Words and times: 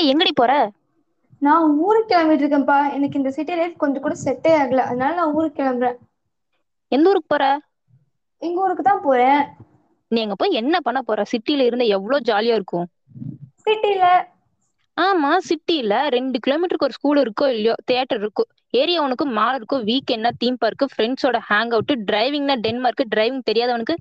ஏய் 0.00 0.10
எங்கடி 0.12 0.32
போற? 0.34 0.52
நான் 1.42 1.76
ஊருக்கு 1.78 2.10
கிளம்பிட்டு 2.10 2.44
இருக்கேன்ப்பா. 2.44 2.92
எனக்கு 2.94 3.18
இந்த 3.18 3.30
சிட்டி 3.30 3.54
லைஃப் 3.54 3.76
கொஞ்சம் 3.76 4.02
கூட 4.02 4.14
செட்டே 4.24 4.52
ஆகல. 4.62 4.84
அதனால 4.84 5.14
நான் 5.14 5.32
ஊருக்கு 5.32 5.58
கிளம்புறேன். 5.62 5.98
எந்த 6.92 7.08
ஊருக்கு 7.08 7.28
போற? 7.28 7.44
எங்க 8.42 8.60
ஊருக்கு 8.60 8.82
தான் 8.82 9.02
போறேன். 9.02 9.42
நீ 10.10 10.20
அங்க 10.20 10.34
போய் 10.34 10.52
என்ன 10.52 10.80
பண்ண 10.80 11.02
போற? 11.02 11.24
சிட்டில 11.32 11.66
இருந்தா 11.66 11.84
எவ்வளவு 11.96 12.26
ஜாலியா 12.30 12.54
இருக்கும்? 12.54 12.86
சிட்டில 13.64 14.04
ஆமா 14.96 15.30
சிட்டில 15.48 16.08
ரெண்டு 16.08 16.38
கிலோமீட்டருக்கு 16.46 16.88
ஒரு 16.88 16.92
ஸ்கூல் 16.92 17.20
இருக்கோ 17.20 17.46
இல்லையோ 17.48 17.74
தியேட்டர் 17.84 18.20
இருக்கும் 18.20 18.48
ஏரியா 18.70 19.02
உனக்கு 19.02 19.26
மால் 19.26 19.54
இருக்கும் 19.54 19.84
வீக்கெண்ட்னா 19.84 20.30
தீம் 20.38 20.58
பார்க் 20.58 20.84
ஃப்ரெண்ட்ஸோட 20.94 21.38
ஹேங் 21.50 21.72
அவுட் 21.72 21.92
டிரைவிங்னா 22.10 22.56
டென்மார்க் 22.60 23.04
டிரைவிங் 23.14 23.46
தெரியாதவனுக்கு? 23.50 23.96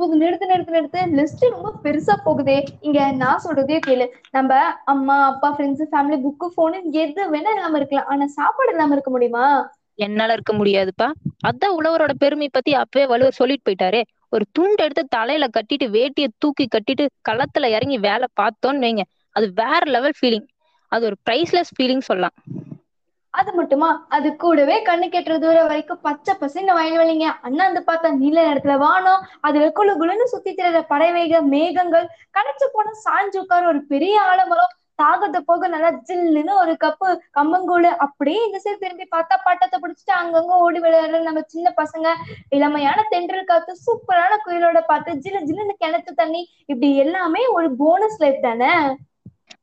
போகுது 0.00 0.20
நிறுத்து 0.22 0.46
நிறுத்து 0.52 0.76
நிறுத்து. 0.76 1.00
லிஸ்ட் 1.18 1.44
ரொம்ப 1.48 1.70
பெருசா 1.84 2.14
போகுதே. 2.26 2.56
இங்க 2.80 3.10
நான் 3.22 3.42
சொல்றதே 3.44 3.78
கேளு. 3.86 4.06
நம்ம 4.30 4.52
அம்மா 4.84 5.26
அப்பா 5.26 5.50
ஃப்ரெண்ட்ஸ் 5.56 5.90
ஃபேமிலி 5.92 6.18
புக்கு 6.26 6.48
போனு 6.56 6.80
எது 7.02 7.30
வேணா 7.30 7.52
இல்லாம 7.56 7.76
இருக்கலாம். 7.76 8.06
ஆனா 8.06 8.26
சாப்பாடு 8.38 8.70
இல்லாம 8.70 8.92
இருக்க 8.92 9.10
முடியுமா? 9.10 9.46
என்னால 9.98 10.32
இருக்க 10.32 10.52
முடியாதுப்பா. 10.52 11.08
அதான் 11.48 11.74
உழவரோட 11.78 12.12
பெருமை 12.18 12.48
பத்தி 12.52 12.72
அப்பவே 12.74 13.04
வலுவர் 13.06 13.38
சொல்லிட்டு 13.40 13.64
போயிட்டாரே. 13.66 14.00
ஒரு 14.28 14.44
துண்டு 14.52 14.84
எடுத்து 14.84 15.04
தலையில 15.08 15.46
கட்டிட்டு 15.56 15.86
வேட்டிய 15.96 16.26
தூக்கி 16.38 16.66
கட்டிட்டு 16.66 17.04
களத்துல 17.28 17.70
இறங்கி 17.76 17.98
வேலை 17.98 18.26
பார்த்தோன்னு 18.40 18.84
வைங்க. 18.86 19.04
அது 19.36 19.46
வேற 19.54 19.80
லெவல் 19.90 20.16
ஃபீலிங் 20.20 20.46
அது 20.92 21.04
ஒரு 21.04 21.16
பிரைஸ்லெஸ் 21.30 21.72
ஃபீலிங் 21.76 22.06
சொல்லலாம். 22.08 22.36
அது 23.34 23.50
மட்டுமா? 23.56 23.88
அது 24.10 24.28
கூடவே 24.36 24.76
கண்ணு 24.82 25.06
கெட்டுற 25.08 25.34
தூரம் 25.38 25.68
வரைக்கும் 25.68 26.00
பச்சை 26.02 26.32
பசங்க 26.40 26.70
வயல்வெளிங்க 26.76 27.26
அண்ணாந்து 27.46 27.80
பார்த்தா 27.84 28.08
நீல 28.16 28.38
நேரத்துல 28.46 28.74
வானம் 28.80 29.22
அதுல 29.46 29.68
குழு 29.76 29.92
குழுன்னு 29.96 30.26
சுத்தி 30.32 30.52
திரிற 30.52 30.80
பறவைக 30.90 31.40
மேகங்கள் 31.52 32.06
கடைச்சு 32.34 32.68
போன 32.72 32.94
சாஞ்சு 33.04 33.38
உட்கார 33.42 33.68
ஒரு 33.68 33.80
பெரிய 33.92 34.16
ஆலமரம் 34.26 34.72
தாகத்தை 34.98 35.40
போக 35.42 35.68
நல்லா 35.68 35.90
ஜில்லுன்னு 36.08 36.54
ஒரு 36.62 36.72
கப்பு 36.82 37.08
கம்பங்கூழு 37.36 37.90
அப்படியே 38.06 38.40
இந்த 38.46 38.58
சைடு 38.58 38.82
திரும்பி 38.82 39.06
பார்த்தா 39.12 39.36
பட்டத்தை 39.46 39.76
பிடிச்சிட்டு 39.78 40.14
அங்கங்க 40.18 40.54
ஓடி 40.64 40.80
விளையாடுற 40.80 41.20
நம்ம 41.22 41.42
சின்ன 41.48 41.68
பசங்க 41.78 42.08
இளமையான 42.56 43.06
தென்றல் 43.12 43.48
காத்து 43.48 43.74
சூப்பரான 43.84 44.38
குயிலோட 44.44 44.80
பார்த்து 44.86 45.20
ஜில்லு 45.24 45.42
ஜில்லுன்னு 45.48 45.76
கிணத்து 45.80 46.14
தண்ணி 46.14 46.42
இப்படி 46.64 46.90
எல்லாமே 47.04 47.44
ஒரு 47.56 47.70
போனஸ் 47.78 48.20
லைஃப் 48.20 48.44
தானே? 48.44 48.72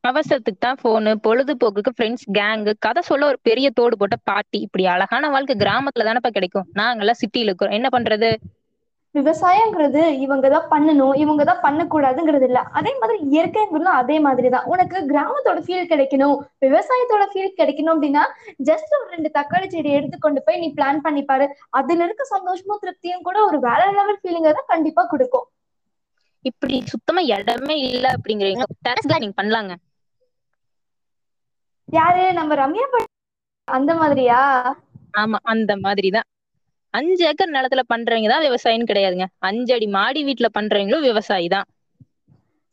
அவசரத்துக்கு 0.10 0.62
தான் 0.66 0.82
போனு 0.84 1.12
பொழுதுபோக்குக்கு 1.26 1.92
ஃப்ரெண்ட்ஸ் 1.96 2.26
கேங்கு 2.38 2.74
கதை 2.86 3.02
சொல்ல 3.10 3.30
ஒரு 3.32 3.40
பெரிய 3.50 3.68
தோடு 3.80 3.96
போட்ட 4.02 4.18
பாட்டி. 4.30 4.60
இப்படி 4.68 4.86
அழகான 4.96 5.30
வாழ்க்கை 5.36 5.56
கிராமத்துல 5.64 6.08
தானப்பா 6.10 6.32
கிடைக்கும். 6.38 6.70
நாங்கெல்லாம் 6.82 7.22
சிட்டில 7.24 7.50
இருக்கிறோம் 7.52 7.78
என்ன 7.80 7.90
பண்றது? 7.98 8.32
விவசாயங்கிறது 9.16 10.02
இவங்க 10.24 10.48
தான் 10.54 10.68
பண்ணணும். 10.74 11.14
இவங்க 11.24 11.44
தான் 11.50 11.62
பண்ணக்கூடாதுங்கிறது 11.64 12.46
இல்ல. 12.50 12.60
அதே 12.80 12.92
மாதிரி 13.02 13.18
இயற்கைங்கிறதும் 13.32 13.98
அதே 14.02 14.18
மாதிரி 14.26 14.50
தான். 14.56 14.68
உனக்கு 14.74 14.98
கிராமத்தோட 15.12 15.60
ஃபீல் 15.66 15.90
கிடைக்கணும். 15.92 16.36
விவசாயத்தோட 16.66 17.26
ஃபீல் 17.32 17.58
கிடைக்கணும் 17.60 17.94
அப்படின்னா 17.96 18.24
ஜஸ்ட் 18.70 18.96
ஒரு 19.00 19.10
ரெண்டு 19.16 19.32
தக்காளி 19.38 19.70
செடி 19.76 19.92
எடுத்து 20.00 20.20
கொண்டு 20.28 20.42
போய் 20.48 20.62
நீ 20.64 20.70
பிளான் 20.78 21.04
பண்ணி 21.08 21.24
பாரு. 21.32 21.48
அதுல 21.82 22.08
இருக்க 22.08 22.26
சந்தோஷமும் 22.36 22.84
திருப்தியும் 22.84 23.28
கூட 23.30 23.40
ஒரு 23.50 23.60
வேற 23.68 23.82
லெவல் 24.00 24.22
ஃபீலிங்க 24.22 24.52
தான் 24.60 24.72
கண்டிப்பா 24.74 25.06
கொடுக்கும். 25.14 25.48
இப்படி 26.46 26.76
சுத்தமா 26.92 27.22
இடமே 27.36 27.76
இல்ல 27.90 28.06
அப்படிங்கிறீங்க. 28.16 28.66
டெரஸ் 28.86 29.10
கார்டனிங் 29.12 29.38
பண்ணலாங்க. 29.40 29.74
யாரு? 31.90 32.24
நம்ம 32.34 32.56
ரம்யா 32.56 32.86
அந்த 33.68 33.92
மாதிரியா? 33.96 34.40
ஆமா 35.14 35.38
அந்த 35.46 35.72
மாதிரிதான். 35.78 36.28
அஞ்சு 36.94 37.24
ஏக்கர் 37.28 37.54
நிலத்துல 37.54 37.82
பண்றவங்க 37.88 38.30
தான் 38.30 38.46
விவசாயின்னு 38.46 38.90
கிடையாதுங்க. 38.90 39.28
அஞ்சு 39.42 39.72
அடி 39.74 39.88
மாடி 39.90 40.22
வீட்டுல 40.24 40.48
பண்றவங்களும் 40.54 41.02
விவசாயி 41.02 41.48
தான் 41.48 41.68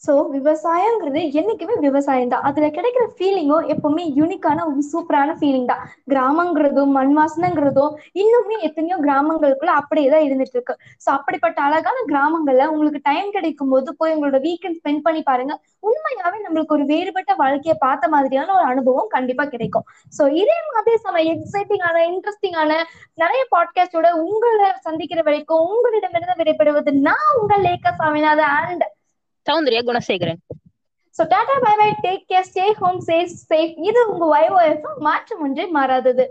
சோ 0.05 0.13
விவசாயங்கிறது 0.37 1.21
என்னைக்குமே 1.41 1.75
விவசாயம் 1.87 2.33
தான். 2.33 2.45
அதுல 2.49 2.67
கிடைக்கிற 2.77 3.05
ஃபீலிங்கும் 3.17 3.67
எப்பவுமே 3.75 4.05
யூனிக்கான 4.19 4.65
ஒரு 4.71 4.83
சூப்பரான 4.93 5.37
ஃபீலிங் 5.41 5.69
தான். 5.73 5.83
கிராமங்கிறதும் 6.13 6.93
மண் 6.99 7.13
வாசனைங்கிறதும் 7.19 7.93
இன்னுமே 8.23 8.57
எத்தனையோ 8.69 8.99
கிராமங்களுக்குள்ள 9.07 9.75
அப்படியே 9.81 10.09
தான் 10.15 10.25
இருந்துட்டு 10.29 10.57
இருக்கு. 10.59 10.77
சோ 11.05 11.09
அப்படிப்பட்ட 11.19 11.59
அழகான 11.69 11.99
கிராமங்கள்ல 12.13 12.67
உங்களுக்கு 12.75 13.01
டைம் 13.11 13.31
கிடைக்கும் 13.37 13.73
போது 13.75 13.97
போய் 14.01 14.15
உங்களோட 14.17 14.41
வீக்கெண்ட் 14.49 14.79
ஸ்பெண்ட் 14.81 15.05
பண்ணி 15.07 15.23
பாருங்க. 15.31 15.55
உண்மையாவே 15.89 16.39
நம்மளுக்கு 16.47 16.77
ஒரு 16.79 16.85
வேறுபட்ட 16.93 17.33
வாழ்க்கையை 17.43 17.77
பார்த்த 17.87 18.13
மாதிரியான 18.15 18.53
ஒரு 18.59 18.67
அனுபவம் 18.73 19.13
கண்டிப்பா 19.17 19.47
கிடைக்கும். 19.55 19.87
சோ 20.19 20.23
இதே 20.43 20.59
மாதிரி 20.73 20.97
சம 21.07 21.23
எக்ஸைட்டிங்கான 21.35 21.97
இன்ட்ரெஸ்டிங்கான 22.13 22.73
நிறைய 23.23 23.43
பாட்காஸ்டோட 23.55 24.09
உங்களை 24.27 24.69
சந்திக்கிற 24.89 25.21
வரைக்கும் 25.29 25.65
உங்களிடமிருந்து 25.75 26.41
விடைபெறுவது 26.43 26.93
நான் 27.09 27.33
உங்கள் 27.41 27.65
Lekha 27.69 27.93
Saminatha 28.03 28.43
and 28.61 28.85
Soundarya 29.47 29.83
Gunasekaran. 29.85 30.41
So 31.17 31.23
tata 31.29 31.57
bye 31.65 31.75
bye 31.81 31.89
take 32.03 32.25
care 32.33 32.47
stay 32.51 32.65
home 32.73 33.01
safe 33.07 33.35
safe 33.51 33.75
இது 33.89 34.01
உங்க 34.13 34.25
வைஓஎஃப் 34.37 34.87
மாற்றம் 34.99 35.41
ஒன்றே 35.41 35.67
மாறாதது. 35.67 36.25